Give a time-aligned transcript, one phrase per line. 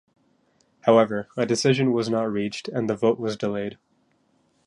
[0.79, 3.77] However, a decision was not reached and the vote was delayed.